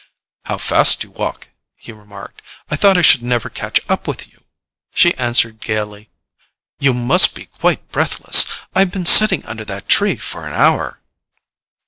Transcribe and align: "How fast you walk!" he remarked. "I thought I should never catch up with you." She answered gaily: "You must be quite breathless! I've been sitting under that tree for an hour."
"How 0.45 0.57
fast 0.57 1.03
you 1.03 1.11
walk!" 1.11 1.49
he 1.75 1.91
remarked. 1.91 2.41
"I 2.71 2.75
thought 2.75 2.97
I 2.97 3.03
should 3.03 3.21
never 3.21 3.51
catch 3.51 3.79
up 3.87 4.07
with 4.07 4.27
you." 4.33 4.45
She 4.95 5.13
answered 5.13 5.61
gaily: 5.61 6.09
"You 6.79 6.91
must 6.95 7.35
be 7.35 7.45
quite 7.45 7.87
breathless! 7.91 8.47
I've 8.73 8.89
been 8.89 9.05
sitting 9.05 9.45
under 9.45 9.63
that 9.65 9.87
tree 9.87 10.15
for 10.17 10.47
an 10.47 10.53
hour." 10.55 11.03